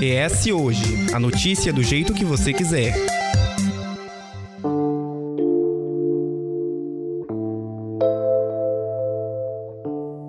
[0.00, 2.94] ES Hoje a notícia do jeito que você quiser.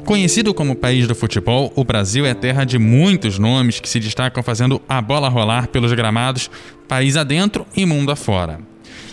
[0.05, 4.41] Conhecido como país do futebol, o Brasil é terra de muitos nomes que se destacam
[4.41, 6.49] fazendo a bola rolar pelos gramados,
[6.87, 8.59] país adentro e mundo afora.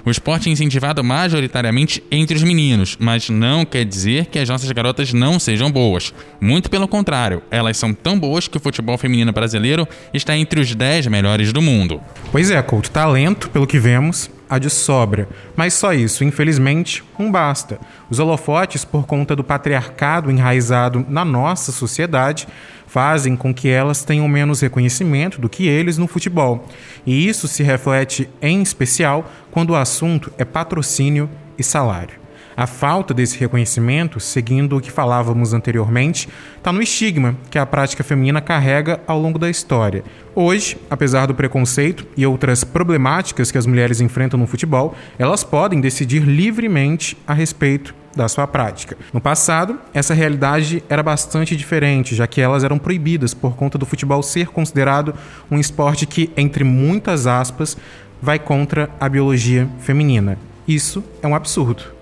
[0.05, 4.71] O esporte é incentivado majoritariamente entre os meninos, mas não quer dizer que as nossas
[4.71, 6.13] garotas não sejam boas.
[6.41, 10.75] Muito pelo contrário, elas são tão boas que o futebol feminino brasileiro está entre os
[10.75, 12.01] 10 melhores do mundo.
[12.31, 15.29] Pois é, Couto, talento, pelo que vemos, há de sobra.
[15.57, 17.79] Mas só isso, infelizmente, não basta.
[18.11, 22.47] Os holofotes, por conta do patriarcado enraizado na nossa sociedade,
[22.95, 26.65] fazem com que elas tenham menos reconhecimento do que eles no futebol.
[27.05, 32.21] E isso se reflete, em especial, quando o assunto é patrocínio e salário.
[32.57, 38.05] A falta desse reconhecimento, seguindo o que falávamos anteriormente, está no estigma que a prática
[38.05, 40.05] feminina carrega ao longo da história.
[40.33, 45.81] Hoje, apesar do preconceito e outras problemáticas que as mulheres enfrentam no futebol, elas podem
[45.81, 48.97] decidir livremente a respeito da sua prática.
[49.13, 53.87] No passado, essa realidade era bastante diferente, já que elas eram proibidas por conta do
[53.87, 55.15] futebol ser considerado
[55.51, 57.77] um esporte que, entre muitas aspas,
[58.21, 60.39] vai contra a biologia feminina.
[60.67, 61.95] Isso é um absurdo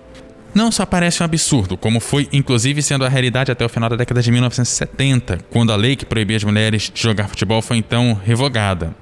[0.55, 3.96] não só parece um absurdo, como foi inclusive sendo a realidade até o final da
[3.96, 8.18] década de 1970, quando a lei que proibia as mulheres de jogar futebol foi então
[8.22, 8.94] revogada.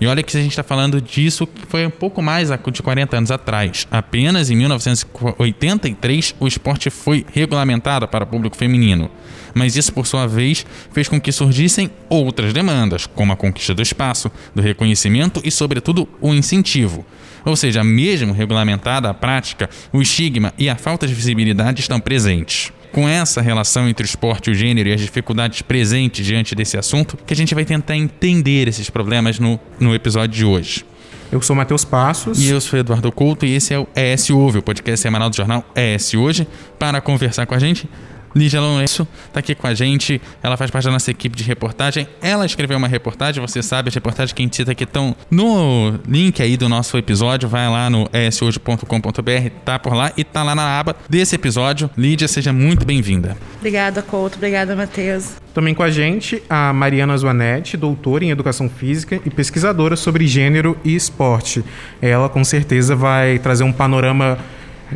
[0.00, 3.30] E olha que a gente está falando disso foi um pouco mais de 40 anos
[3.30, 3.86] atrás.
[3.90, 9.10] Apenas em 1983 o esporte foi regulamentado para o público feminino.
[9.54, 13.80] Mas isso, por sua vez, fez com que surgissem outras demandas, como a conquista do
[13.80, 17.06] espaço, do reconhecimento e, sobretudo, o incentivo.
[17.42, 22.70] Ou seja, mesmo regulamentada a prática, o estigma e a falta de visibilidade estão presentes.
[22.96, 26.78] Com essa relação entre o esporte e o gênero e as dificuldades presentes diante desse
[26.78, 30.82] assunto, que a gente vai tentar entender esses problemas no, no episódio de hoje.
[31.30, 32.40] Eu sou Matheus Passos.
[32.40, 35.36] E eu sou Eduardo Couto e esse é o ES Ouve, o podcast semanal do
[35.36, 36.48] jornal ES Hoje.
[36.78, 37.86] Para conversar com a gente,
[38.36, 40.20] Lígia Lourenço está aqui com a gente.
[40.42, 42.06] Ela faz parte da nossa equipe de reportagem.
[42.20, 45.94] Ela escreveu uma reportagem, você sabe, as reportagens que a gente cita aqui estão no
[46.06, 47.48] link aí do nosso episódio.
[47.48, 51.88] Vai lá no eshoje.com.br, tá por lá e tá lá na aba desse episódio.
[51.96, 53.38] Lídia, seja muito bem-vinda.
[53.56, 54.36] Obrigada, Couto.
[54.36, 55.36] Obrigada, Matheus.
[55.54, 60.76] Também com a gente a Mariana Zuanetti, doutora em Educação Física e pesquisadora sobre gênero
[60.84, 61.64] e esporte.
[62.02, 64.36] Ela com certeza vai trazer um panorama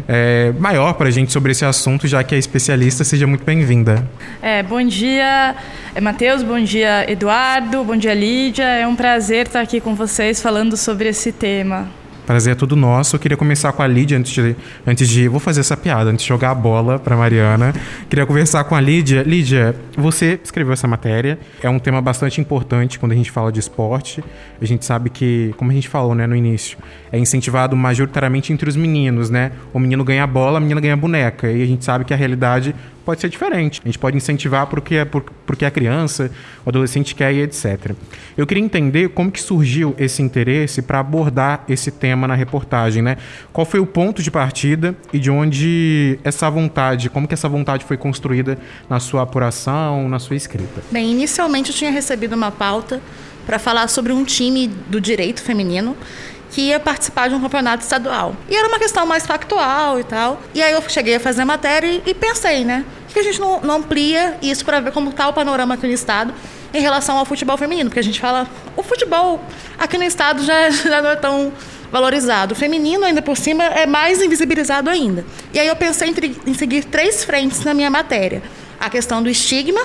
[0.09, 3.05] é, maior para a gente sobre esse assunto, já que é especialista.
[3.05, 4.09] Seja muito bem-vinda.
[4.41, 5.55] É, bom dia,
[5.95, 8.65] é, Matheus, bom dia, Eduardo, bom dia, Lídia.
[8.65, 12.00] É um prazer estar aqui com vocês falando sobre esse tema.
[12.31, 13.17] Prazer é tudo nosso.
[13.17, 14.55] Eu queria começar com a Lídia antes de,
[14.87, 15.27] antes de.
[15.27, 17.75] Vou fazer essa piada, antes de jogar a bola para Mariana.
[18.09, 19.25] Queria conversar com a Lídia.
[19.25, 21.41] Lídia, você escreveu essa matéria.
[21.61, 24.23] É um tema bastante importante quando a gente fala de esporte.
[24.63, 26.79] A gente sabe que, como a gente falou né, no início,
[27.11, 29.51] é incentivado majoritariamente entre os meninos, né?
[29.75, 31.51] O menino ganha a bola, a menina ganha boneca.
[31.51, 33.81] E a gente sabe que a realidade pode ser diferente.
[33.85, 36.31] A gente pode incentivar porque é por, porque a criança,
[36.65, 37.93] o adolescente quer e etc.
[38.37, 43.17] Eu queria entender como que surgiu esse interesse para abordar esse tema na reportagem, né?
[43.53, 47.85] Qual foi o ponto de partida e de onde essa vontade, como que essa vontade
[47.85, 50.83] foi construída na sua apuração, na sua escrita?
[50.91, 53.01] Bem, inicialmente eu tinha recebido uma pauta
[53.47, 55.97] para falar sobre um time do direito feminino
[56.51, 58.35] que ia participar de um campeonato estadual.
[58.49, 60.41] E era uma questão mais factual e tal.
[60.55, 62.85] E aí eu cheguei a fazer a matéria e, pensei, né?
[63.07, 65.87] Por que a gente não, não amplia isso para ver como está o panorama aqui
[65.87, 66.35] no estado
[66.75, 67.89] em relação ao futebol feminino?
[67.89, 69.41] Porque a gente fala, o futebol
[69.79, 71.53] aqui no estado já, já não é tão
[71.91, 72.53] valorizado.
[72.53, 75.25] O feminino, ainda por cima, é mais invisibilizado ainda.
[75.53, 78.43] E aí eu pensei em, em seguir três frentes na minha matéria.
[78.79, 79.81] A questão do estigma,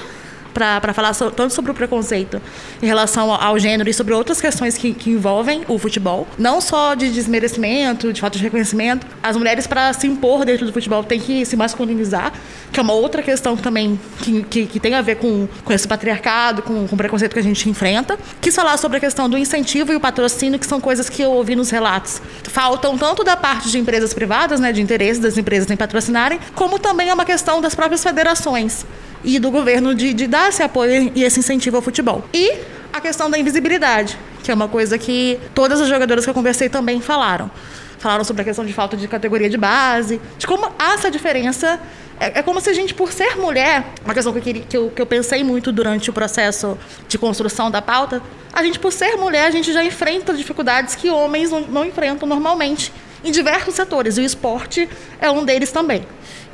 [0.55, 2.41] para falar so, tanto sobre o preconceito
[2.81, 6.25] em relação ao, ao gênero e sobre outras questões que, que, envolvem o futebol.
[6.37, 9.05] Não só de desmerecimento, de falta de reconhecimento.
[9.21, 12.31] As mulheres, para se impor dentro do futebol, têm que se masculinizar,
[12.71, 15.85] que é uma outra questão também que, que, que tem a ver com, com esse
[15.85, 18.17] patriarcado, com, com o preconceito que a gente enfrenta.
[18.39, 21.31] Quis falar sobre a questão do incentivo e o patrocínio, que são coisas que eu
[21.33, 22.21] ouvi nos relatos.
[22.43, 26.79] Faltam tanto da parte de empresas privadas, né, de interesse das empresas em patrocinarem, como
[26.79, 28.85] também é uma questão das próprias federações
[29.25, 32.23] e do governo de, de dar esse apoio e esse incentivo ao futebol.
[32.33, 32.53] E
[32.93, 36.69] a questão da invisibilidade, que é uma coisa que todas as jogadoras que eu conversei
[36.69, 37.49] também falaram.
[37.97, 41.79] Falaram sobre a questão de falta de categoria de base, de como há essa diferença.
[42.19, 44.77] É, é como se a gente, por ser mulher, uma questão que eu, queria, que,
[44.77, 46.77] eu, que eu pensei muito durante o processo
[47.07, 48.21] de construção da pauta,
[48.53, 52.29] a gente, por ser mulher, a gente já enfrenta dificuldades que homens não, não enfrentam
[52.29, 52.93] normalmente
[53.23, 54.87] em diversos setores, e o esporte
[55.19, 56.05] é um deles também.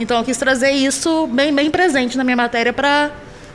[0.01, 3.11] Então eu quis trazer isso bem, bem presente na minha matéria para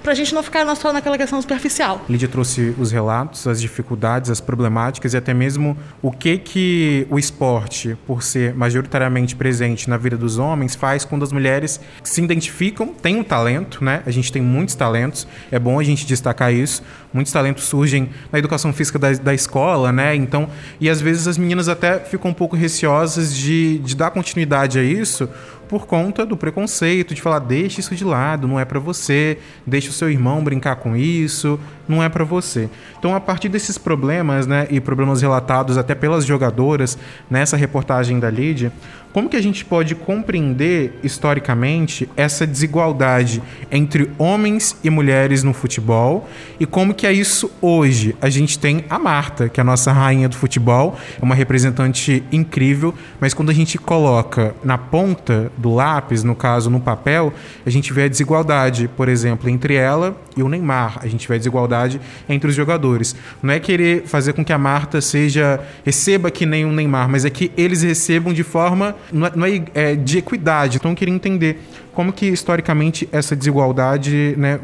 [0.06, 2.00] para a gente não ficar só naquela questão superficial.
[2.08, 7.18] Lídia trouxe os relatos, as dificuldades, as problemáticas e até mesmo o que que o
[7.18, 12.86] esporte, por ser majoritariamente presente na vida dos homens, faz quando as mulheres se identificam,
[12.86, 14.04] têm um talento, né?
[14.06, 16.84] A gente tem muitos talentos, é bom a gente destacar isso.
[17.12, 20.14] Muitos talentos surgem na educação física da, da escola, né?
[20.14, 20.48] Então,
[20.80, 24.84] e às vezes as meninas até ficam um pouco receosas de, de dar continuidade a
[24.84, 25.28] isso,
[25.68, 29.90] por conta do preconceito, de falar, deixa isso de lado, não é para você, deixa
[29.90, 31.58] o seu irmão brincar com isso,
[31.88, 32.68] não é para você.
[32.98, 36.98] Então, a partir desses problemas, né, e problemas relatados até pelas jogadoras
[37.30, 38.72] nessa reportagem da Lídia,
[39.16, 43.42] como que a gente pode compreender historicamente essa desigualdade
[43.72, 46.28] entre homens e mulheres no futebol
[46.60, 48.14] e como que é isso hoje?
[48.20, 52.22] A gente tem a Marta, que é a nossa rainha do futebol, é uma representante
[52.30, 57.32] incrível, mas quando a gente coloca na ponta do lápis, no caso no papel,
[57.64, 60.98] a gente vê a desigualdade, por exemplo, entre ela e o Neymar.
[61.00, 61.98] A gente vê a desigualdade
[62.28, 63.16] entre os jogadores.
[63.42, 67.24] Não é querer fazer com que a Marta seja receba que nem o Neymar, mas
[67.24, 70.76] é que eles recebam de forma não é, não é, é de equidade.
[70.76, 71.62] Então eu queria entender
[71.96, 74.60] como que historicamente essa desigualdade né,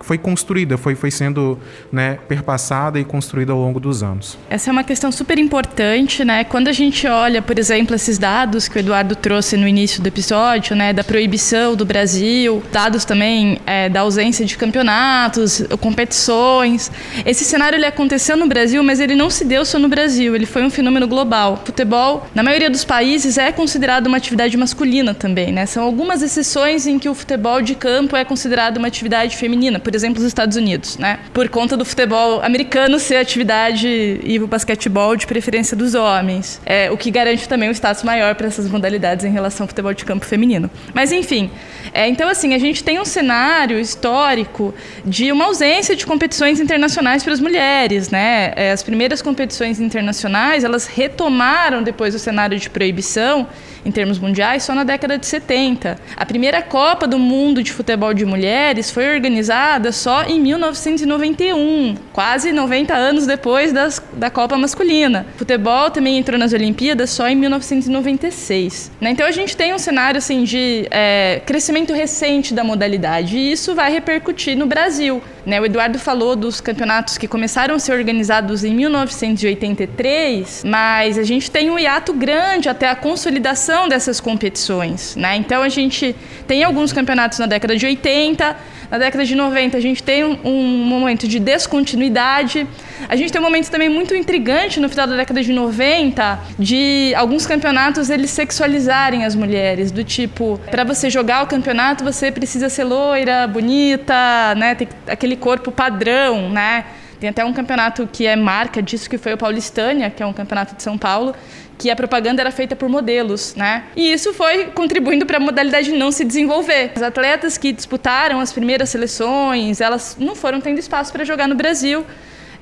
[0.00, 1.56] foi construída, foi, foi sendo
[1.92, 4.36] né, perpassada e construída ao longo dos anos.
[4.50, 6.42] Essa é uma questão super importante, né?
[6.42, 10.08] Quando a gente olha, por exemplo, esses dados que o Eduardo trouxe no início do
[10.08, 16.90] episódio, né, da proibição do Brasil, dados também é, da ausência de campeonatos, competições.
[17.24, 20.46] Esse cenário ele aconteceu no Brasil, mas ele não se deu só no Brasil, ele
[20.46, 21.62] foi um fenômeno global.
[21.64, 25.64] Futebol, na maioria dos países, é considerado uma atividade masculina também, né?
[25.64, 29.94] São algumas exceções em que o futebol de campo é considerado uma atividade feminina, por
[29.94, 31.18] exemplo, os Estados Unidos, né?
[31.32, 36.90] Por conta do futebol americano ser atividade e o basquetebol de preferência dos homens, é
[36.90, 40.04] o que garante também um status maior para essas modalidades em relação ao futebol de
[40.04, 40.70] campo feminino.
[40.94, 41.50] Mas enfim,
[41.92, 44.74] é, então assim a gente tem um cenário histórico
[45.04, 48.52] de uma ausência de competições internacionais para as mulheres, né?
[48.56, 53.46] É, as primeiras competições internacionais elas retomaram depois o cenário de proibição
[53.84, 55.98] em termos mundiais só na década de 70.
[56.16, 62.52] A primeira Copa do Mundo de Futebol de Mulheres foi organizada só em 1991, quase
[62.52, 65.26] 90 anos depois das, da Copa Masculina.
[65.34, 68.90] O futebol também entrou nas Olimpíadas só em 1996.
[69.00, 69.10] Né?
[69.10, 73.74] Então a gente tem um cenário assim, de é, crescimento recente da modalidade e isso
[73.74, 75.22] vai repercutir no Brasil.
[75.44, 75.60] Né?
[75.60, 81.50] O Eduardo falou dos campeonatos que começaram a ser organizados em 1983, mas a gente
[81.50, 85.16] tem um hiato grande até a consolidação dessas competições.
[85.16, 85.36] Né?
[85.36, 86.14] Então a gente
[86.46, 88.56] tem alguns campeonatos na década de 80,
[88.92, 92.66] na década de 90 a gente tem um, um momento de descontinuidade.
[93.08, 97.14] A gente tem um momento também muito intrigante no final da década de 90 de
[97.16, 102.68] alguns campeonatos eles sexualizarem as mulheres, do tipo, para você jogar o campeonato você precisa
[102.68, 106.84] ser loira, bonita, né, ter aquele corpo padrão, né?
[107.18, 110.32] Tem até um campeonato que é marca disso, que foi o Paulistânia, que é um
[110.34, 111.34] campeonato de São Paulo,
[111.82, 113.82] que a propaganda era feita por modelos, né?
[113.96, 116.92] E isso foi contribuindo para a modalidade não se desenvolver.
[116.94, 121.56] As atletas que disputaram as primeiras seleções, elas não foram tendo espaço para jogar no
[121.56, 122.06] Brasil.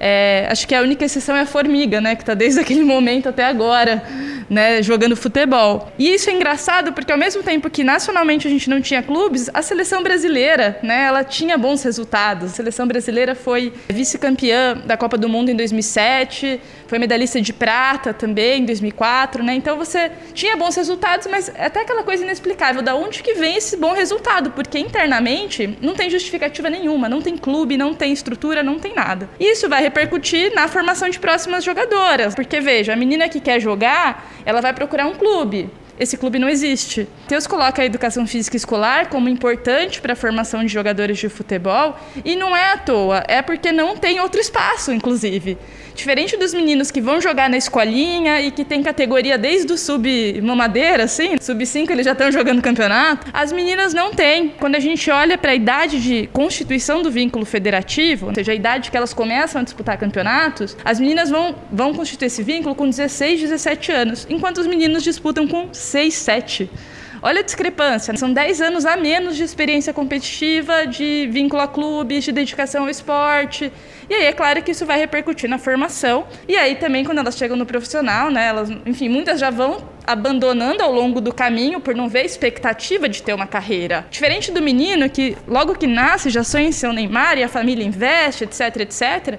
[0.03, 3.29] É, acho que a única exceção é a Formiga, né, que está desde aquele momento
[3.29, 4.03] até agora,
[4.51, 5.93] né, jogando futebol.
[5.97, 9.49] E isso é engraçado porque ao mesmo tempo que nacionalmente a gente não tinha clubes,
[9.55, 12.51] a seleção brasileira, né, ela tinha bons resultados.
[12.51, 18.13] A seleção brasileira foi vice-campeã da Copa do Mundo em 2007, foi medalhista de prata
[18.13, 19.55] também em 2004, né?
[19.55, 23.57] Então você tinha bons resultados, mas é até aquela coisa inexplicável, da onde que vem
[23.57, 24.51] esse bom resultado?
[24.51, 29.29] Porque internamente não tem justificativa nenhuma, não tem clube, não tem estrutura, não tem nada.
[29.39, 32.35] Isso vai repercutir na formação de próximas jogadoras.
[32.35, 35.71] Porque, veja, a menina que quer jogar, ela vai procurar um clube.
[36.01, 37.07] Esse clube não existe.
[37.29, 41.95] Deus coloca a educação física escolar como importante para a formação de jogadores de futebol
[42.25, 45.59] e não é à toa, é porque não tem outro espaço, inclusive.
[45.95, 51.05] Diferente dos meninos que vão jogar na escolinha e que tem categoria desde o sub-mamadeira,
[51.05, 54.55] assim, sub-5 eles já estão jogando campeonato, as meninas não têm.
[54.59, 58.55] Quando a gente olha para a idade de constituição do vínculo federativo, ou seja, a
[58.55, 62.89] idade que elas começam a disputar campeonatos, as meninas vão, vão constituir esse vínculo com
[62.89, 66.71] 16, 17 anos, enquanto os meninos disputam com 6, 7.
[67.23, 68.17] Olha a discrepância.
[68.17, 72.89] São 10 anos a menos de experiência competitiva, de vínculo a clubes, de dedicação ao
[72.89, 73.71] esporte.
[74.09, 76.27] E aí é claro que isso vai repercutir na formação.
[76.49, 80.83] E aí também quando elas chegam no profissional, né, elas, enfim, muitas já vão abandonando
[80.83, 84.07] ao longo do caminho por não ver expectativa de ter uma carreira.
[84.11, 87.49] Diferente do menino que logo que nasce já sonha em ser o Neymar e a
[87.49, 89.39] família investe, etc, etc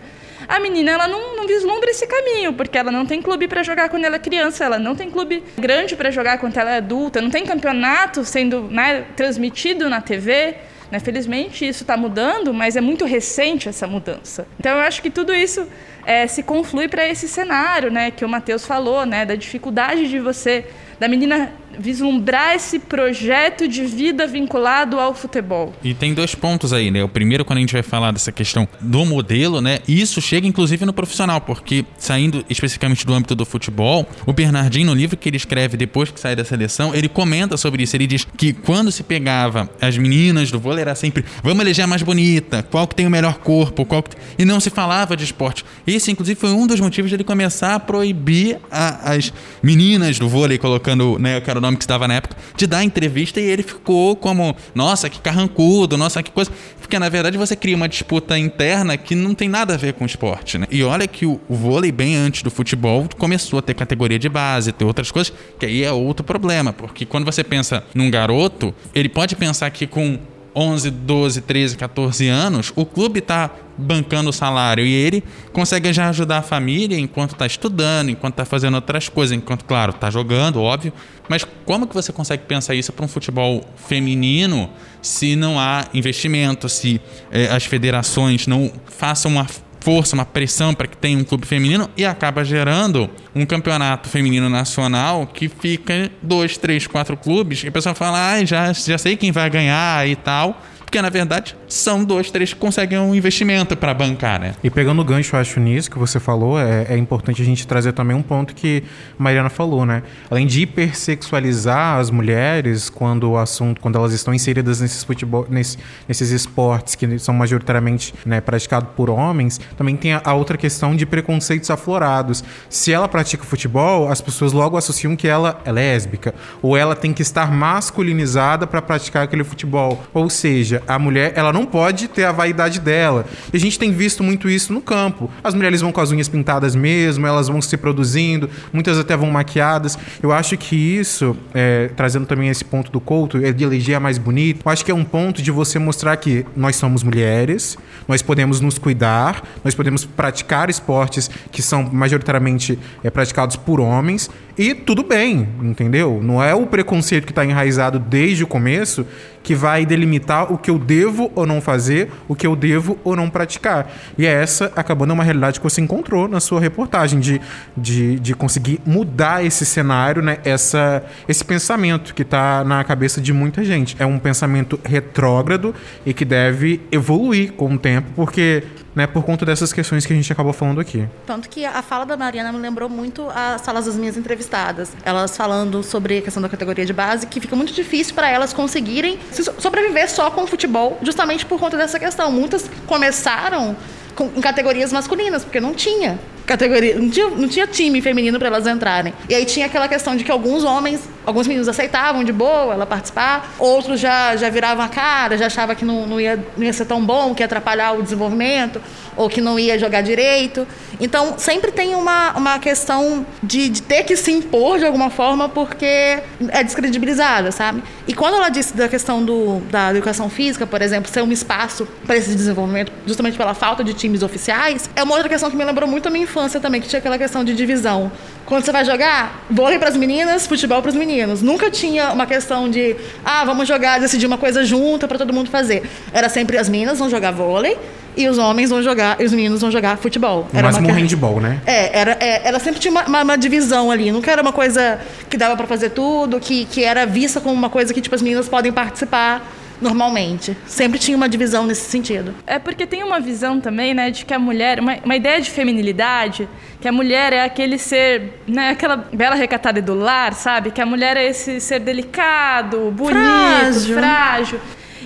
[0.51, 3.88] a menina ela não, não vislumbra esse caminho, porque ela não tem clube para jogar
[3.88, 7.22] quando ela é criança, ela não tem clube grande para jogar quando ela é adulta,
[7.22, 10.55] não tem campeonato sendo né, transmitido na TV.
[10.91, 11.00] Né?
[11.00, 14.46] Felizmente isso está mudando, mas é muito recente essa mudança.
[14.60, 15.65] Então eu acho que tudo isso
[16.05, 20.20] é, se conflui para esse cenário, né, que o Matheus falou, né, da dificuldade de
[20.20, 20.65] você,
[21.00, 25.74] da menina vislumbrar esse projeto de vida vinculado ao futebol.
[25.84, 27.04] E tem dois pontos aí, né?
[27.04, 29.80] O primeiro, quando a gente vai falar dessa questão do modelo, né?
[29.88, 34.94] Isso chega inclusive no profissional, porque saindo especificamente do âmbito do futebol, o Bernardinho, no
[34.94, 37.96] livro que ele escreve depois que sai da seleção, ele comenta sobre isso.
[37.96, 41.88] Ele diz que quando se pegava as meninas do vôlei, era sempre vamos eleger a
[41.88, 44.16] mais bonita, qual que tem o melhor corpo, qual que...
[44.38, 45.63] e não se falava de esporte.
[45.86, 50.28] Esse, inclusive, foi um dos motivos de ele começar a proibir a, as meninas do
[50.28, 54.15] vôlei, colocando, né, eu quero que estava na época, de dar entrevista e ele ficou
[54.15, 56.51] como, nossa, que carrancudo, nossa, que coisa.
[56.80, 60.03] Porque na verdade você cria uma disputa interna que não tem nada a ver com
[60.03, 60.68] o esporte, né?
[60.70, 64.27] E olha que o, o vôlei, bem antes do futebol, começou a ter categoria de
[64.27, 68.74] base, ter outras coisas, que aí é outro problema, porque quando você pensa num garoto,
[68.94, 70.20] ele pode pensar que com
[70.55, 76.10] 11, 12, 13, 14 anos, o clube está bancando o salário e ele consegue já
[76.10, 80.62] ajudar a família enquanto está estudando, enquanto está fazendo outras coisas, enquanto, claro, está jogando,
[80.62, 80.93] óbvio.
[81.29, 84.70] Mas como que você consegue pensar isso para um futebol feminino
[85.01, 89.48] se não há investimento, se eh, as federações não façam uma
[89.82, 94.50] força, uma pressão para que tenha um clube feminino e acaba gerando um campeonato feminino
[94.50, 99.18] nacional que fica dois, três, quatro clubes e a pessoa fala, ah, já, já sei
[99.18, 100.62] quem vai ganhar e tal.
[100.91, 104.55] Porque, na verdade, são dois, três que conseguem um investimento para bancar, né?
[104.62, 107.93] E pegando o gancho, acho, nisso que você falou, é, é, importante a gente trazer
[107.93, 108.83] também um ponto que
[109.17, 110.03] Mariana falou, né?
[110.29, 115.77] Além de hipersexualizar as mulheres quando o assunto, quando elas estão inseridas nesses futebol, nesse,
[116.10, 120.93] nesses esportes que são majoritariamente né, praticados por homens, também tem a, a outra questão
[120.93, 122.43] de preconceitos aflorados.
[122.69, 127.13] Se ela pratica futebol, as pessoas logo associam que ela é lésbica, ou ela tem
[127.13, 130.03] que estar masculinizada para praticar aquele futebol.
[130.13, 133.26] Ou seja, a mulher, ela não pode ter a vaidade dela.
[133.54, 135.30] E a gente tem visto muito isso no campo.
[135.44, 139.30] As mulheres vão com as unhas pintadas mesmo, elas vão se produzindo, muitas até vão
[139.30, 139.98] maquiadas.
[140.22, 144.00] Eu acho que isso, é, trazendo também esse ponto do Couto, é de eleger a
[144.00, 147.78] mais bonita, eu acho que é um ponto de você mostrar que nós somos mulheres,
[148.08, 154.30] nós podemos nos cuidar, nós podemos praticar esportes que são majoritariamente é, praticados por homens
[154.58, 156.20] e tudo bem, entendeu?
[156.22, 159.06] Não é o preconceito que está enraizado desde o começo
[159.44, 163.16] que vai delimitar o que eu devo ou não fazer, o que eu devo ou
[163.16, 163.92] não praticar.
[164.18, 167.40] E é essa acabando uma realidade que você encontrou na sua reportagem, de,
[167.75, 170.40] de, de conseguir mudar esse cenário, né?
[170.44, 173.96] Essa, esse pensamento que está na cabeça de muita gente.
[174.00, 175.75] É um pensamento retrógrado
[176.06, 178.63] e que deve evoluir com o tempo, porque
[178.95, 181.07] né, por conta dessas questões que a gente acabou falando aqui.
[181.25, 184.91] Tanto que a fala da Mariana me lembrou muito as falas das minhas entrevistadas.
[185.03, 188.53] Elas falando sobre a questão da categoria de base, que fica muito difícil para elas
[188.53, 189.19] conseguirem
[189.57, 192.31] sobreviver só com o futebol, justamente por conta dessa questão.
[192.31, 193.75] Muitas começaram
[194.15, 196.19] com, em categorias masculinas, porque não tinha
[196.51, 199.13] categoria, não tinha, não tinha time feminino para elas entrarem.
[199.29, 202.86] E aí tinha aquela questão de que alguns homens, alguns meninos aceitavam de boa ela
[202.86, 206.74] participar, outros já, já viravam a cara, já achavam que não, não, ia, não ia
[206.74, 208.81] ser tão bom, que ia atrapalhar o desenvolvimento,
[209.15, 210.67] ou que não ia jogar direito.
[211.00, 215.48] Então sempre tem uma, uma questão de, de ter que se impor de alguma forma
[215.48, 217.81] porque é descredibilizada, sabe?
[218.08, 221.88] E quando ela disse da questão do, da educação física, por exemplo, ser um espaço
[222.05, 225.63] para esse desenvolvimento, justamente pela falta de times oficiais, é uma outra questão que me
[225.63, 228.12] lembrou muito a minha infância também, que tinha aquela questão de divisão.
[228.45, 231.41] Quando você vai jogar, vôlei para as meninas, futebol para os meninos.
[231.41, 235.50] Nunca tinha uma questão de, ah, vamos jogar, decidir uma coisa junta para todo mundo
[235.50, 235.83] fazer.
[236.13, 237.77] Era sempre as meninas vão jogar vôlei
[238.15, 240.48] e os homens vão jogar, e os meninos vão jogar futebol.
[240.53, 241.62] Era Mais um handball, né?
[241.65, 244.12] É, era, é, ela sempre tinha uma, uma, uma, divisão ali.
[244.12, 247.69] Nunca era uma coisa que dava para fazer tudo, que, que era vista como uma
[247.69, 249.41] coisa que tipo, as meninas podem participar
[249.82, 250.56] normalmente.
[250.66, 252.34] Sempre tinha uma divisão nesse sentido.
[252.46, 255.50] É porque tem uma visão também, né, de que a mulher, uma, uma ideia de
[255.50, 256.48] feminilidade,
[256.80, 260.72] que a mulher é aquele ser, né, aquela bela recatada do lar, sabe?
[260.72, 263.96] Que a mulher é esse ser delicado, bonito, frágil.
[263.98, 264.60] frágil.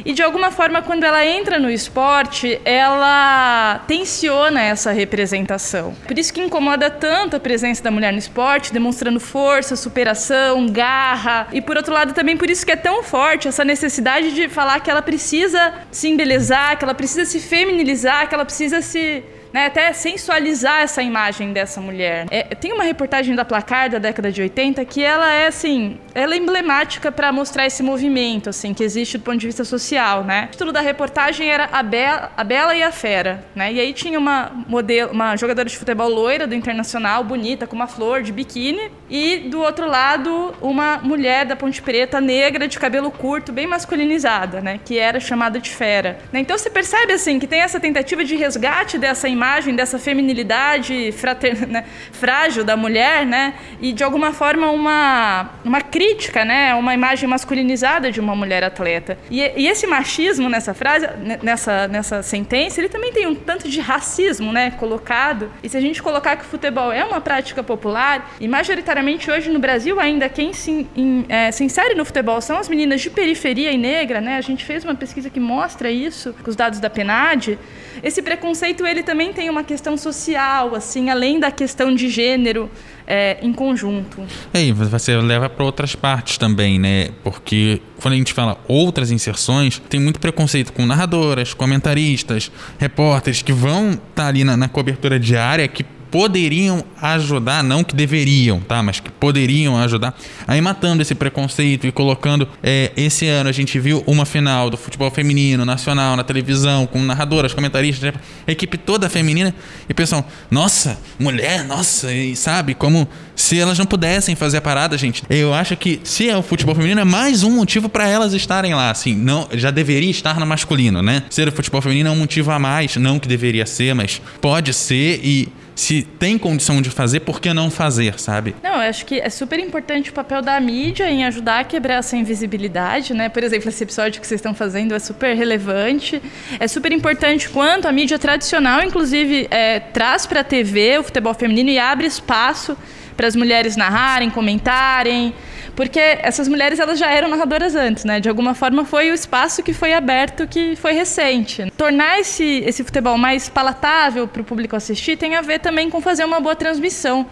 [0.05, 5.95] E de alguma forma, quando ela entra no esporte, ela tensiona essa representação.
[6.07, 11.47] Por isso que incomoda tanto a presença da mulher no esporte, demonstrando força, superação, garra.
[11.51, 14.79] E por outro lado, também por isso que é tão forte essa necessidade de falar
[14.79, 19.23] que ela precisa se embelezar, que ela precisa se feminilizar, que ela precisa se
[19.55, 22.25] né, até sensualizar essa imagem dessa mulher.
[22.29, 26.33] É, tem uma reportagem da Placar da década de 80 que ela é assim, ela
[26.33, 30.47] é emblemática para mostrar esse movimento assim que existe do ponto de vista social, né?
[30.49, 33.71] O título da reportagem era a Bela, a Bela e a Fera, né?
[33.71, 37.87] E aí tinha uma modelo, uma jogadora de futebol loira do Internacional, bonita, com uma
[37.87, 43.09] flor de biquíni, e do outro lado uma mulher da Ponte Preta, negra, de cabelo
[43.09, 44.81] curto, bem masculinizada, né?
[44.83, 46.19] Que era chamada de Fera.
[46.33, 46.41] Né?
[46.41, 49.44] Então você percebe assim que tem essa tentativa de resgate dessa imagem,
[49.75, 51.85] dessa feminilidade frater, né?
[52.11, 53.53] frágil da mulher, né?
[53.81, 56.73] E de alguma forma uma, uma crítica, né?
[56.75, 59.17] Uma imagem masculinizada de uma mulher atleta.
[59.29, 61.07] E, e esse machismo nessa frase,
[61.41, 64.71] nessa, nessa sentença, ele também tem um tanto de racismo, né?
[64.71, 65.51] Colocado.
[65.63, 69.49] E se a gente colocar que o futebol é uma prática popular, e majoritariamente hoje
[69.49, 70.87] no Brasil ainda quem se,
[71.29, 74.37] é, se insere no futebol são as meninas de periferia e negra, né?
[74.37, 77.57] A gente fez uma pesquisa que mostra isso, com os dados da PNAD.
[78.03, 82.71] Esse preconceito ele também tem uma questão social, assim, além da questão de gênero
[83.05, 84.23] é, em conjunto.
[84.53, 87.09] É, você leva para outras partes também, né?
[87.23, 93.53] Porque quando a gente fala outras inserções, tem muito preconceito com narradoras, comentaristas, repórteres que
[93.53, 95.85] vão estar tá ali na, na cobertura diária que
[96.15, 98.81] poderiam ajudar, não que deveriam, tá?
[98.81, 100.17] Mas que poderiam ajudar
[100.47, 102.47] aí matando esse preconceito e colocando.
[102.63, 107.03] É, esse ano a gente viu uma final do futebol feminino nacional na televisão, com
[107.03, 108.13] narradoras, comentaristas,
[108.47, 109.53] a equipe toda feminina,
[109.89, 113.05] e pessoal, nossa, mulher, nossa, e sabe, como
[113.35, 115.21] se elas não pudessem fazer a parada, gente.
[115.29, 118.73] Eu acho que se é o futebol feminino, é mais um motivo para elas estarem
[118.73, 121.23] lá, assim, não, já deveria estar no masculino, né?
[121.29, 124.73] Ser o futebol feminino é um motivo a mais, não que deveria ser, mas pode
[124.73, 128.55] ser e se tem condição de fazer, por que não fazer, sabe?
[128.63, 131.95] Não, eu acho que é super importante o papel da mídia em ajudar a quebrar
[131.95, 133.27] essa invisibilidade, né?
[133.27, 136.21] Por exemplo, esse episódio que vocês estão fazendo é super relevante.
[136.59, 141.33] É super importante quanto a mídia tradicional, inclusive, é, traz para a TV o futebol
[141.33, 142.77] feminino e abre espaço
[143.17, 145.33] para as mulheres narrarem, comentarem,
[145.75, 148.19] porque essas mulheres elas já eram narradoras antes, né?
[148.19, 151.71] De alguma forma foi o espaço que foi aberto que foi recente.
[151.77, 156.01] Tornar esse, esse futebol mais palatável para o público assistir tem a ver também com
[156.01, 157.25] fazer uma boa transmissão.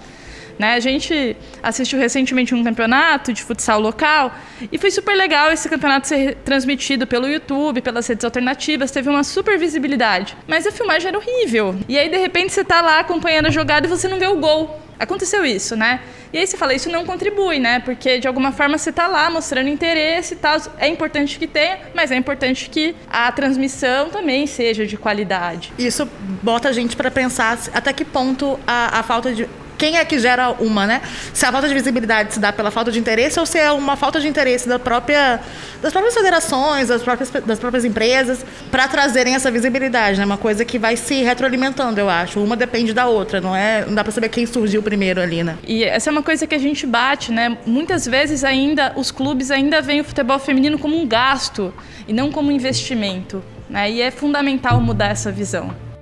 [0.57, 0.75] Né?
[0.75, 4.33] A gente assistiu recentemente um campeonato de futsal local
[4.71, 9.23] e foi super legal esse campeonato ser transmitido pelo YouTube, pelas redes alternativas, teve uma
[9.23, 10.37] super visibilidade.
[10.47, 11.75] Mas a filmagem era horrível.
[11.87, 14.37] E aí, de repente, você está lá acompanhando a jogada e você não vê o
[14.37, 14.79] gol.
[14.99, 15.99] Aconteceu isso, né?
[16.31, 17.79] E aí você fala, isso não contribui, né?
[17.79, 20.57] Porque de alguma forma você está lá mostrando interesse e tal.
[20.79, 25.73] É importante que tenha, mas é importante que a transmissão também seja de qualidade.
[25.77, 26.09] Isso
[26.41, 30.19] bota a gente para pensar até que ponto a, a falta de quem é que
[30.19, 31.01] gera uma, né?
[31.33, 33.95] Se a falta de visibilidade se dá pela falta de interesse ou se é uma
[33.95, 35.39] falta de interesse da própria,
[35.81, 40.25] das próprias federações, das próprias, das próprias empresas, para trazerem essa visibilidade, né?
[40.25, 42.39] Uma coisa que vai se retroalimentando, eu acho.
[42.39, 43.85] Uma depende da outra, não é?
[43.85, 45.57] Não dá para saber quem surgiu primeiro ali, né?
[45.67, 47.57] E essa é uma coisa que a gente bate, né?
[47.65, 51.73] Muitas vezes ainda os clubes ainda veem o futebol feminino como um gasto
[52.07, 53.89] e não como um investimento, né?
[53.89, 55.92] E é fundamental mudar essa visão.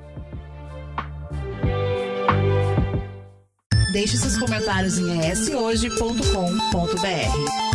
[3.91, 7.70] Deixe seus comentários em eshoje.com.br.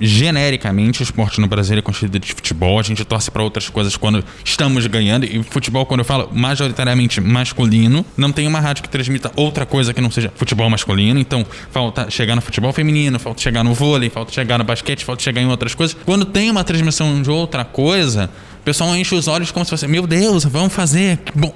[0.00, 2.78] genericamente o esporte no Brasil é constituído de futebol.
[2.78, 5.26] A gente torce para outras coisas quando estamos ganhando.
[5.26, 9.92] E futebol, quando eu falo majoritariamente masculino, não tem uma rádio que transmita outra coisa
[9.92, 11.20] que não seja futebol masculino.
[11.20, 15.22] Então, falta chegar no futebol feminino, falta chegar no vôlei, falta chegar no basquete, falta
[15.22, 15.96] chegar em outras coisas.
[16.04, 19.86] Quando tem uma transmissão de outra coisa, o pessoal enche os olhos como se fosse,
[19.86, 21.18] meu Deus, vamos fazer.
[21.34, 21.54] Bom,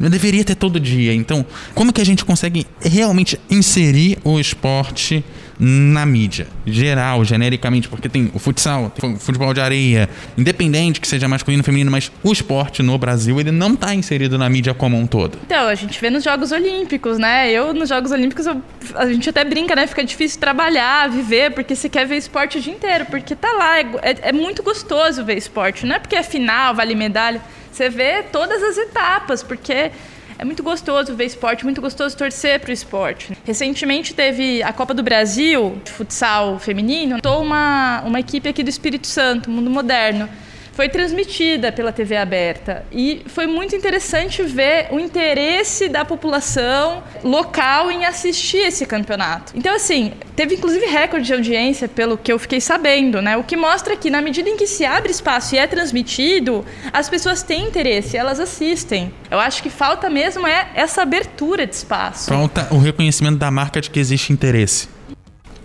[0.00, 1.14] eu deveria ter todo dia.
[1.14, 5.24] Então, como que a gente consegue realmente inserir o esporte
[5.58, 11.06] na mídia geral, genericamente, porque tem o futsal, tem o futebol de areia, independente que
[11.06, 14.74] seja masculino ou feminino, mas o esporte no Brasil ele não está inserido na mídia
[14.74, 15.38] como um todo.
[15.44, 17.50] Então, a gente vê nos Jogos Olímpicos, né?
[17.50, 18.60] Eu nos Jogos Olímpicos eu,
[18.94, 19.86] a gente até brinca, né?
[19.86, 23.78] Fica difícil trabalhar, viver, porque você quer ver esporte o dia inteiro, porque tá lá,
[23.78, 27.40] é, é, é muito gostoso ver esporte, não é porque é final, vale medalha.
[27.70, 29.90] Você vê todas as etapas, porque
[30.38, 33.36] é muito gostoso ver esporte, muito gostoso torcer para o esporte.
[33.44, 37.16] Recentemente teve a Copa do Brasil de futsal feminino.
[37.16, 40.28] Estou uma, uma equipe aqui do Espírito Santo, Mundo Moderno
[40.74, 47.90] foi transmitida pela TV aberta e foi muito interessante ver o interesse da população local
[47.90, 49.52] em assistir esse campeonato.
[49.54, 53.36] Então, assim, teve inclusive recorde de audiência, pelo que eu fiquei sabendo, né?
[53.36, 57.08] O que mostra que, na medida em que se abre espaço e é transmitido, as
[57.08, 59.12] pessoas têm interesse, elas assistem.
[59.30, 62.28] Eu acho que falta mesmo é essa abertura de espaço.
[62.28, 64.93] Falta o reconhecimento da marca de que existe interesse.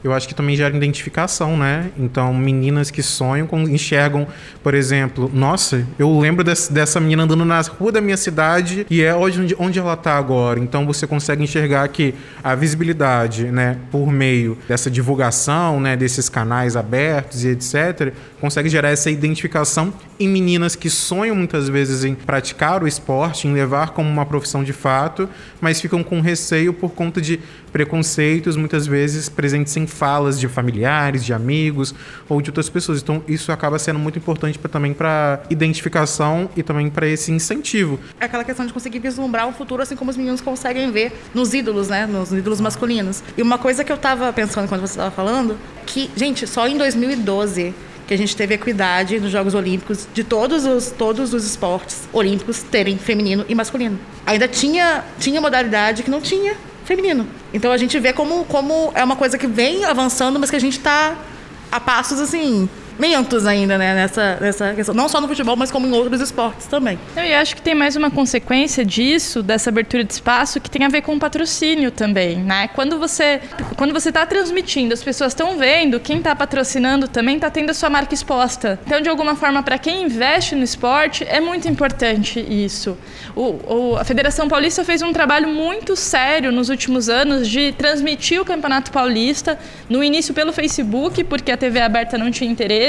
[0.04, 1.90] Eu acho que também gera identificação, né?
[1.98, 4.28] Então, meninas que sonham, com- enxergam,
[4.64, 9.02] por exemplo, nossa, eu lembro desse- dessa menina andando na rua da minha cidade e
[9.02, 10.60] é onde, onde ela está agora.
[10.60, 16.76] Então, você consegue enxergar que a visibilidade, né, por meio dessa divulgação, né, desses canais
[16.76, 22.84] abertos e etc., consegue gerar essa identificação em meninas que sonham muitas vezes em praticar
[22.84, 25.30] o esporte, em levar como uma profissão de fato,
[25.62, 27.40] mas ficam com receio por conta de
[27.72, 31.96] preconceitos, muitas vezes presentes em falas de familiares, de amigos
[32.28, 33.02] ou de outras pessoas.
[33.02, 38.00] Então, isso acaba sendo muito importante pra, também para identificação e também para esse incentivo.
[38.20, 41.54] É aquela questão de conseguir vislumbrar um futuro assim como os meninos conseguem ver nos
[41.54, 42.06] ídolos, né?
[42.06, 43.24] Nos ídolos masculinos.
[43.38, 46.78] E uma coisa que eu tava pensando quando você estava falando, que, gente, só em
[46.78, 47.74] 2012
[48.10, 52.64] que a gente teve equidade nos Jogos Olímpicos de todos os, todos os esportes olímpicos
[52.64, 54.00] terem feminino e masculino.
[54.26, 57.28] Ainda tinha, tinha modalidade que não tinha feminino.
[57.54, 60.60] Então a gente vê como, como é uma coisa que vem avançando, mas que a
[60.60, 61.20] gente está
[61.72, 62.68] a passos assim
[63.00, 64.94] lentos ainda, né, nessa, nessa questão.
[64.94, 67.00] Não só no futebol, mas como em outros esportes também.
[67.16, 70.90] Eu acho que tem mais uma consequência disso, dessa abertura de espaço, que tem a
[70.90, 72.68] ver com o patrocínio também, né?
[72.76, 73.40] Quando você
[73.78, 77.74] quando você está transmitindo, as pessoas estão vendo, quem está patrocinando também está tendo a
[77.74, 78.78] sua marca exposta.
[78.86, 82.98] Então, de alguma forma, para quem investe no esporte, é muito importante isso.
[83.36, 83.44] O,
[83.94, 88.46] o- a Federação Paulista fez um trabalho muito sério nos últimos anos de transmitir o
[88.46, 89.58] Campeonato Paulista,
[89.88, 92.89] no início pelo Facebook, porque a TV aberta não tinha interesse,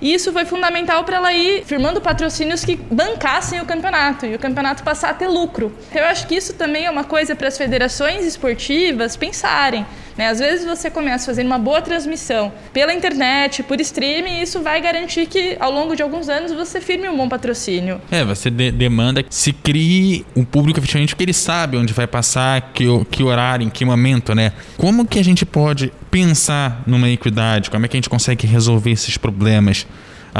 [0.00, 4.38] e isso foi fundamental para ela ir firmando patrocínios que bancassem o campeonato e o
[4.38, 5.72] campeonato passar a ter lucro.
[5.90, 9.86] Então, eu acho que isso também é uma coisa para as federações esportivas pensarem.
[10.20, 10.26] Né?
[10.28, 14.78] Às vezes você começa fazendo uma boa transmissão pela internet, por streaming, e isso vai
[14.78, 17.98] garantir que ao longo de alguns anos você firme um bom patrocínio.
[18.10, 22.06] É, você de- demanda que se crie um público efetivamente que ele sabe onde vai
[22.06, 24.52] passar, que, que horário, em que momento, né?
[24.76, 27.70] Como que a gente pode pensar numa equidade?
[27.70, 29.86] Como é que a gente consegue resolver esses problemas?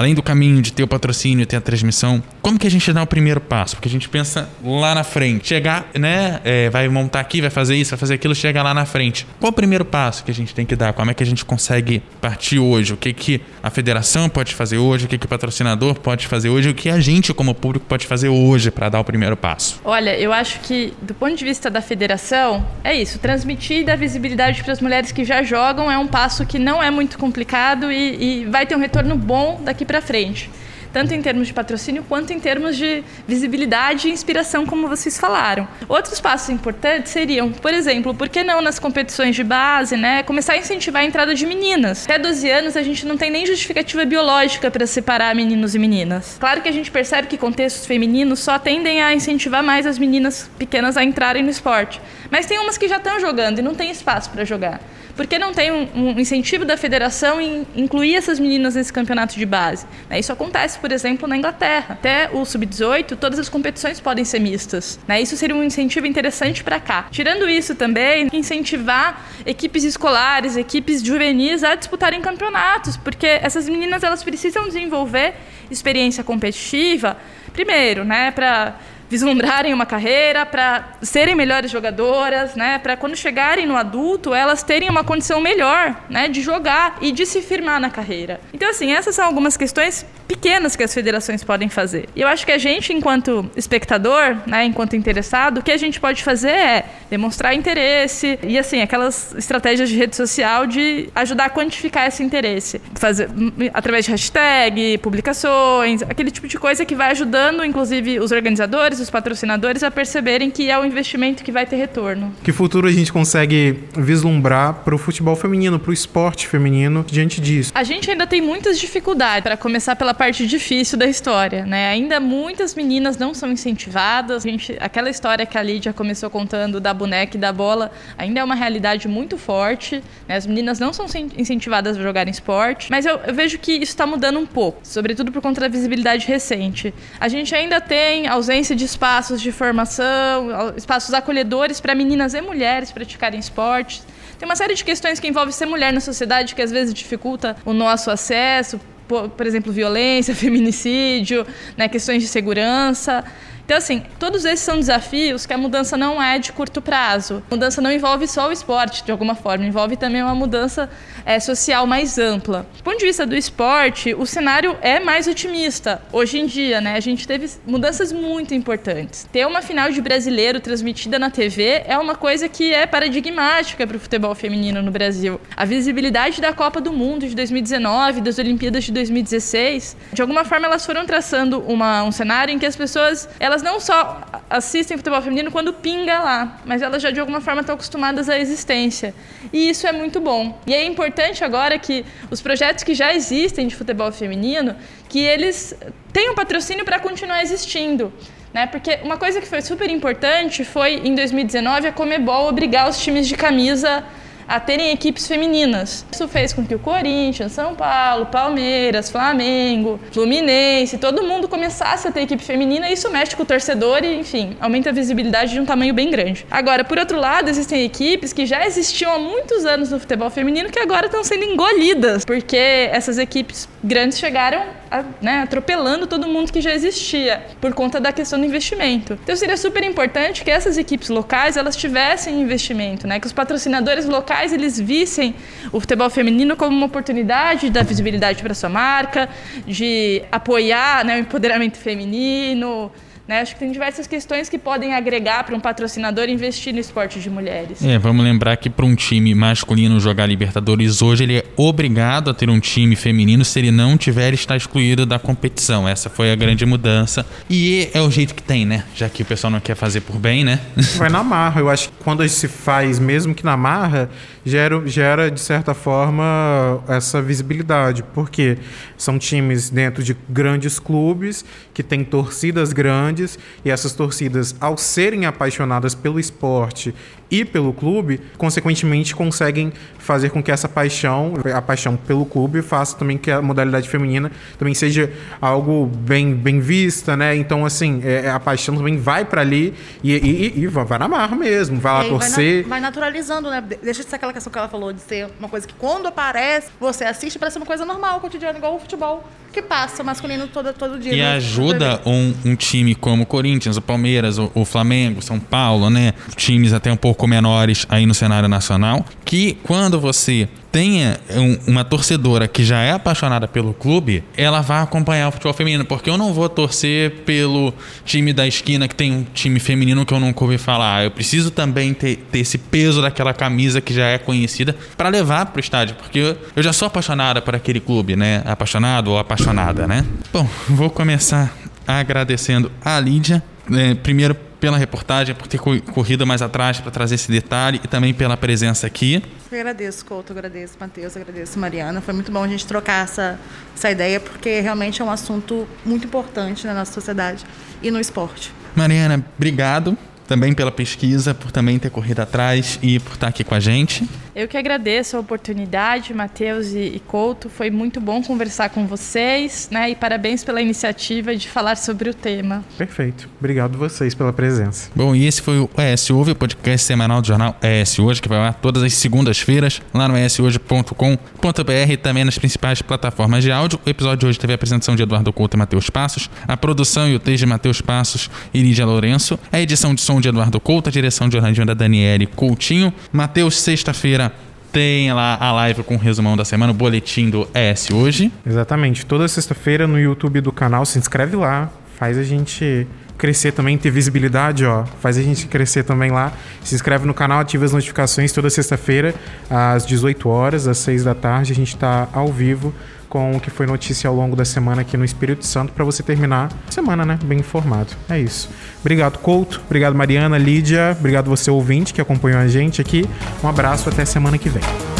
[0.00, 3.02] Além do caminho de ter o patrocínio, ter a transmissão, como que a gente dá
[3.02, 3.76] o primeiro passo?
[3.76, 5.46] Porque a gente pensa lá na frente.
[5.46, 6.40] Chegar, né?
[6.42, 9.26] é, vai montar aqui, vai fazer isso, vai fazer aquilo, chega lá na frente.
[9.38, 10.94] Qual o primeiro passo que a gente tem que dar?
[10.94, 12.94] Como é que a gente consegue partir hoje?
[12.94, 15.04] O que, que a federação pode fazer hoje?
[15.04, 16.70] O que, que o patrocinador pode fazer hoje?
[16.70, 19.82] O que a gente, como público, pode fazer hoje para dar o primeiro passo?
[19.84, 23.18] Olha, eu acho que, do ponto de vista da federação, é isso.
[23.18, 26.82] Transmitir e dar visibilidade para as mulheres que já jogam é um passo que não
[26.82, 30.48] é muito complicado e, e vai ter um retorno bom daqui para frente.
[30.92, 35.68] Tanto em termos de patrocínio quanto em termos de visibilidade e inspiração, como vocês falaram.
[35.88, 40.54] Outros passos importantes seriam, por exemplo, por que não nas competições de base, né, começar
[40.54, 42.04] a incentivar a entrada de meninas.
[42.04, 46.36] Até 12 anos a gente não tem nem justificativa biológica para separar meninos e meninas.
[46.40, 50.50] Claro que a gente percebe que contextos femininos só tendem a incentivar mais as meninas
[50.58, 52.00] pequenas a entrarem no esporte.
[52.30, 54.80] Mas tem umas que já estão jogando e não tem espaço para jogar.
[55.16, 59.34] Por que não tem um, um incentivo da federação em incluir essas meninas nesse campeonato
[59.34, 59.84] de base?
[60.08, 61.94] Né, Isso acontece, por exemplo, na Inglaterra.
[61.94, 64.98] Até o sub-18, todas as competições podem ser mistas.
[65.06, 65.20] né?
[65.20, 67.06] Isso seria um incentivo interessante para cá.
[67.10, 74.22] Tirando isso também, incentivar equipes escolares, equipes juvenis a disputarem campeonatos, porque essas meninas elas
[74.22, 75.34] precisam desenvolver
[75.70, 77.16] experiência competitiva,
[77.52, 78.76] primeiro, né, para
[79.10, 84.88] vislumbrarem uma carreira, para serem melhores jogadoras, né, para quando chegarem no adulto, elas terem
[84.88, 88.40] uma condição melhor, né, de jogar e de se firmar na carreira.
[88.54, 92.08] Então assim, essas são algumas questões pequenas que as federações podem fazer.
[92.14, 95.98] E eu acho que a gente, enquanto espectador, né, enquanto interessado, o que a gente
[95.98, 101.50] pode fazer é demonstrar interesse e assim, aquelas estratégias de rede social de ajudar a
[101.50, 103.28] quantificar esse interesse, fazer
[103.74, 109.10] através de hashtag, publicações, aquele tipo de coisa que vai ajudando, inclusive, os organizadores, os
[109.10, 112.32] patrocinadores a perceberem que é um investimento que vai ter retorno.
[112.42, 117.40] Que futuro a gente consegue vislumbrar para o futebol feminino, para o esporte feminino diante
[117.40, 117.72] disso?
[117.74, 121.88] A gente ainda tem muitas dificuldades para começar pela parte difícil da história, né?
[121.88, 124.44] Ainda muitas meninas não são incentivadas.
[124.44, 128.40] A gente, aquela história que a Lídia começou contando da boneca e da bola ainda
[128.40, 130.02] é uma realidade muito forte.
[130.28, 130.36] Né?
[130.36, 133.84] As meninas não são incentivadas a jogar em esporte, mas eu, eu vejo que isso
[133.92, 136.92] está mudando um pouco, sobretudo por conta da visibilidade recente.
[137.18, 142.90] A gente ainda tem ausência de espaços de formação, espaços acolhedores para meninas e mulheres
[142.90, 144.04] praticarem esportes.
[144.38, 147.56] Tem uma série de questões que envolvem ser mulher na sociedade que às vezes dificulta
[147.64, 153.24] o nosso acesso, por, exemplo, violência, feminicídio, né, questões de segurança.
[153.70, 157.40] Então, assim, todos esses são desafios que a mudança não é de curto prazo.
[157.48, 160.90] A mudança não envolve só o esporte, de alguma forma, envolve também uma mudança
[161.24, 162.66] é, social mais ampla.
[162.76, 166.02] Do ponto de vista do esporte, o cenário é mais otimista.
[166.12, 169.28] Hoje em dia, né, a gente teve mudanças muito importantes.
[169.30, 173.96] Ter uma final de brasileiro transmitida na TV é uma coisa que é paradigmática para
[173.96, 175.40] o futebol feminino no Brasil.
[175.56, 180.66] A visibilidade da Copa do Mundo de 2019, das Olimpíadas de 2016, de alguma forma
[180.66, 185.20] elas foram traçando uma, um cenário em que as pessoas elas não só assistem futebol
[185.22, 189.14] feminino quando pinga lá, mas elas já de alguma forma estão acostumadas à existência.
[189.52, 190.58] E isso é muito bom.
[190.66, 194.76] E é importante agora que os projetos que já existem de futebol feminino,
[195.08, 195.74] que eles
[196.12, 198.12] tenham patrocínio para continuar existindo.
[198.52, 198.66] Né?
[198.66, 203.28] Porque uma coisa que foi super importante foi, em 2019, a Comebol obrigar os times
[203.28, 204.04] de camisa
[204.50, 206.04] a terem equipes femininas.
[206.10, 212.10] Isso fez com que o Corinthians, São Paulo, Palmeiras, Flamengo, Fluminense, todo mundo começasse a
[212.10, 215.60] ter equipe feminina e isso mexe com o torcedor e, enfim, aumenta a visibilidade de
[215.60, 216.44] um tamanho bem grande.
[216.50, 220.68] Agora, por outro lado, existem equipes que já existiam há muitos anos no futebol feminino
[220.68, 224.80] que agora estão sendo engolidas, porque essas equipes grandes chegaram
[225.20, 229.18] né, atropelando todo mundo que já existia por conta da questão do investimento.
[229.22, 234.06] Então seria super importante que essas equipes locais elas tivessem investimento, né, que os patrocinadores
[234.06, 235.34] locais eles vissem
[235.70, 239.28] o futebol feminino como uma oportunidade de dar visibilidade para sua marca,
[239.66, 242.90] de apoiar né, o empoderamento feminino,
[243.30, 243.42] né?
[243.42, 247.30] Acho que tem diversas questões que podem agregar para um patrocinador investir no esporte de
[247.30, 247.80] mulheres.
[247.80, 252.34] É, vamos lembrar que para um time masculino jogar Libertadores hoje, ele é obrigado a
[252.34, 253.44] ter um time feminino.
[253.44, 255.88] Se ele não tiver, está excluído da competição.
[255.88, 257.24] Essa foi a grande mudança.
[257.48, 258.82] E é o jeito que tem, né?
[258.96, 260.58] Já que o pessoal não quer fazer por bem, né?
[260.98, 261.60] Vai na marra.
[261.60, 264.10] Eu acho que quando se faz, mesmo que na marra,
[264.44, 268.02] gera, gera de certa forma, essa visibilidade.
[268.12, 268.58] Porque
[268.96, 273.19] são times dentro de grandes clubes que têm torcidas grandes
[273.64, 276.94] e essas torcidas, ao serem apaixonadas pelo esporte
[277.30, 282.96] e pelo clube, consequentemente conseguem fazer com que essa paixão, a paixão pelo clube, faça
[282.96, 287.36] também que a modalidade feminina também seja algo bem, bem vista, né?
[287.36, 291.36] Então, assim, é, a paixão também vai para ali e, e, e, vai na marra
[291.36, 292.62] mesmo, vai lá torcer.
[292.62, 293.62] Vai, na, vai, naturalizando, né?
[293.82, 296.68] Deixa de ser aquela questão que ela falou, de ser uma coisa que quando aparece,
[296.80, 300.98] você assiste, parece uma coisa normal, cotidiana, igual o futebol que passa masculino todo, todo
[300.98, 301.12] dia.
[301.12, 305.90] E ajuda um, um, time como o Corinthians, o Palmeiras, o, o Flamengo, São Paulo,
[305.90, 306.14] né?
[306.36, 311.84] Times até um pouco menores aí no cenário nacional, que quando você tenha um, uma
[311.84, 316.16] torcedora que já é apaixonada pelo clube, ela vai acompanhar o futebol feminino, porque eu
[316.16, 320.44] não vou torcer pelo time da esquina que tem um time feminino que eu nunca
[320.44, 321.04] ouvi falar.
[321.04, 325.46] Eu preciso também ter, ter esse peso daquela camisa que já é conhecida para levar
[325.46, 328.42] para o estádio, porque eu, eu já sou apaixonada por aquele clube, né?
[328.44, 330.04] Apaixonado ou apaixonada, né?
[330.32, 331.52] Bom, vou começar
[331.86, 333.42] agradecendo a Lídia.
[333.72, 338.12] É, primeiro pela reportagem, por ter corrido mais atrás para trazer esse detalhe e também
[338.12, 339.22] pela presença aqui.
[339.50, 342.00] Eu agradeço, Couto, agradeço, Matheus, agradeço, Mariana.
[342.00, 343.38] Foi muito bom a gente trocar essa,
[343.74, 347.44] essa ideia, porque realmente é um assunto muito importante na nossa sociedade
[347.82, 348.52] e no esporte.
[348.76, 349.96] Mariana, obrigado
[350.30, 354.08] também pela pesquisa, por também ter corrido atrás e por estar aqui com a gente.
[354.34, 357.48] Eu que agradeço a oportunidade, Matheus e, e Couto.
[357.48, 359.90] Foi muito bom conversar com vocês, né?
[359.90, 362.64] E parabéns pela iniciativa de falar sobre o tema.
[362.78, 363.28] Perfeito.
[363.38, 364.90] Obrigado vocês pela presença.
[364.94, 368.28] Bom, e esse foi o ES Ouve, o podcast semanal do jornal ES Hoje, que
[368.28, 373.80] vai lá todas as segundas-feiras, lá no eshoje.com.br e também nas principais plataformas de áudio.
[373.84, 377.08] O episódio de hoje teve a apresentação de Eduardo Couto e Matheus Passos, a produção
[377.08, 380.60] e o texto de Matheus Passos e Lídia Lourenço, a edição de som de Eduardo
[380.60, 382.92] Couto, a direção de Orlandinho da Daniele Coutinho.
[383.12, 384.29] Matheus, sexta-feira,
[384.72, 388.32] tem lá a live com o resumão da semana, o boletim do ES hoje.
[388.46, 389.04] Exatamente.
[389.04, 392.86] Toda sexta-feira no YouTube do canal, se inscreve lá, faz a gente
[393.18, 394.84] crescer também, ter visibilidade, ó.
[395.00, 396.32] Faz a gente crescer também lá.
[396.64, 399.14] Se inscreve no canal, ativa as notificações toda sexta-feira,
[399.50, 401.52] às 18 horas, às 6 da tarde.
[401.52, 402.72] A gente está ao vivo
[403.10, 406.02] com o que foi notícia ao longo da semana aqui no Espírito Santo para você
[406.02, 407.18] terminar a semana, né?
[407.24, 407.90] Bem informado.
[408.08, 408.48] É isso.
[408.80, 409.60] Obrigado, Couto.
[409.66, 410.96] Obrigado, Mariana, Lídia.
[410.98, 413.04] Obrigado você, ouvinte, que acompanhou a gente aqui.
[413.44, 414.99] Um abraço, até semana que vem.